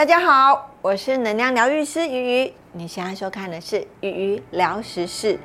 [0.00, 5.38] 大家好，我是能量疗愈师鱼鱼，你现在收看的是鱼鱼聊时事。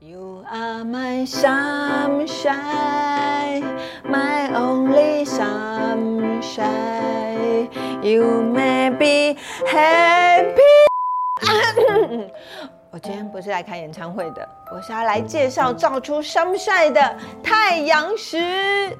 [0.00, 2.42] You are my sunshine,
[4.02, 6.95] my only sunshine.
[8.06, 9.36] You may be
[9.66, 10.60] happy.
[12.92, 18.96] 我今天不是来开演唱会的，我是要来介绍照出 sunshine 的太阳石。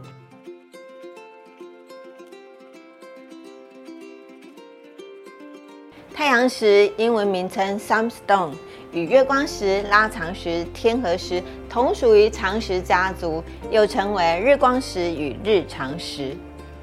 [6.13, 8.55] 太阳石英文名称 Sunstone，
[8.91, 16.37] 与月光石、拉长石、天河石同属于长石家族，又称为日光石与日长石。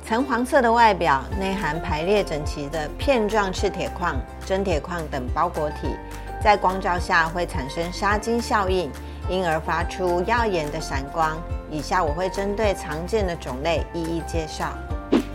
[0.05, 5.95] 橙黄色的外表，内含排列整齐的片状赤铁矿、真铁矿等包裹体，
[6.43, 8.91] 在光照下会产生杀金效应，
[9.29, 11.37] 因而发出耀眼的闪光。
[11.71, 14.73] 以下我会针对常见的种类一一介绍。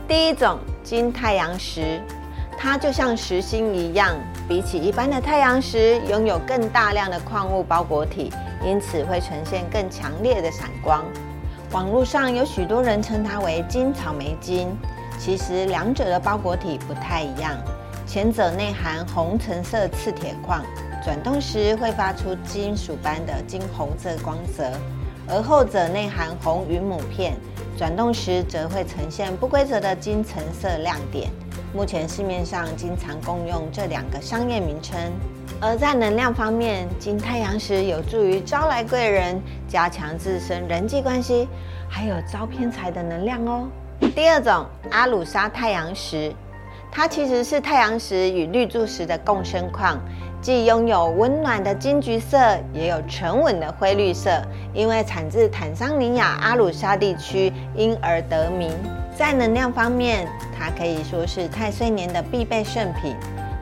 [0.06, 2.00] 第一种金太阳石。
[2.60, 4.16] 它就像石心一样，
[4.48, 8.32] 比起一般的太阳石，拥有更大量的矿物包裹体，
[8.64, 11.04] 因此会呈现更强烈的闪光。
[11.70, 14.74] 网络上有许多人称它为金草莓金，
[15.18, 17.58] 其实两者的包裹体不太一样。
[18.06, 20.64] 前者内含红橙色刺铁矿，
[21.04, 24.72] 转动时会发出金属般的金红色光泽；
[25.28, 27.36] 而后者内含红云母片，
[27.76, 31.30] 转动时则会呈现不规则的金橙色亮点。
[31.74, 34.98] 目前市面上经常共用这两个商业名称。
[35.60, 41.48] 而在能量方面，金太阳石有助于招来贵人，加强自身人际关系，
[41.88, 43.68] 还有招偏财的能量哦。
[44.14, 46.32] 第二种阿鲁沙太阳石，
[46.92, 49.98] 它其实是太阳石与绿柱石的共生矿，
[50.40, 52.38] 既拥有温暖的金橘色，
[52.72, 54.30] 也有沉稳的灰绿色，
[54.72, 58.70] 因为产自坦桑尼亚阿鲁沙地区，因而得名。
[59.16, 63.16] 在能量方面，它可以说是太岁年的必备圣品，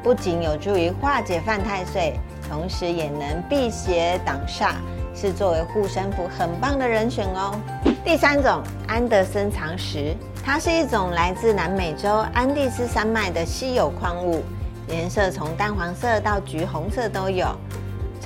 [0.07, 2.15] 不仅有助于化解犯太岁，
[2.49, 4.75] 同时也能辟邪挡煞，
[5.13, 7.61] 是作为护身符很棒的人选哦。
[8.05, 14.45] 第三种安德森长石，它是一种来自南美洲安第斯山脉的稀有矿物，
[14.87, 17.49] 颜色从淡黄色到橘红色都有，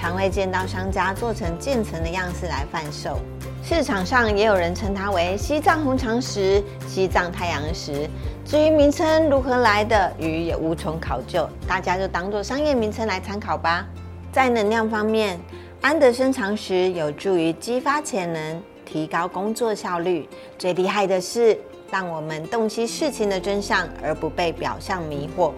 [0.01, 3.19] 常会见到商家做成渐层的样式来贩售。
[3.63, 8.09] 市场上也有人称它为西藏红长石、西藏太阳石。
[8.47, 13.87] 至于名称如何来的，鱼也无从考究，大家就当做商业名称来参考吧。
[14.33, 15.39] 在能量方面，
[15.83, 20.27] 安德森长石有助于激发潜能，提高工作效率。
[20.59, 21.59] 最厉害的是，
[21.91, 25.53] 让我们洞悉事情的真相，而不被表象迷惑。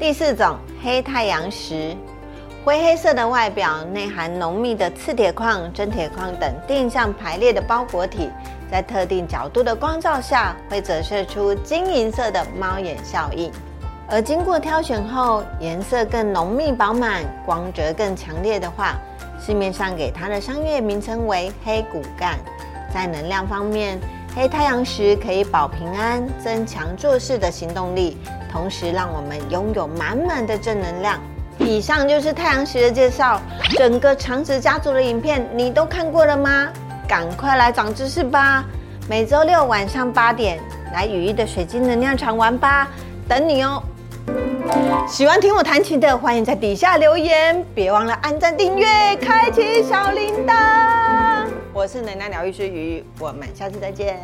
[0.00, 1.94] 第四种黑太阳石。
[2.64, 8.30] 灰黑色的外表，内含浓密的次铁矿、真铁矿等定向排列的包裹体，
[8.70, 13.52] 在特定角度的光照下，会折射出金银色的猫眼效应。
[14.08, 18.94] 而经过挑选后，颜色更浓密饱满，光泽更强烈的话，
[19.38, 22.38] 市面上给它的商业名称为黑骨干。
[22.94, 24.00] 在能量方面，
[24.34, 28.16] 黑太阳石可以保平安，增强做事的行动力，
[28.50, 31.20] 同时让我们拥有满满的正能量。
[31.58, 33.40] 以上就是太阳石的介绍。
[33.76, 36.68] 整个长石家族的影片你都看过了吗？
[37.08, 38.64] 赶快来长知识吧！
[39.08, 40.58] 每周六晚上八点
[40.92, 42.88] 来羽翼的水晶能量场玩吧，
[43.28, 43.82] 等你哦。
[45.06, 48.86] 喜欢听我弹琴的，欢迎在底下留言，别忘了按赞、订阅、
[49.20, 51.46] 开启小铃铛。
[51.72, 54.18] 我是能量疗愈师鱼，我们下次再见。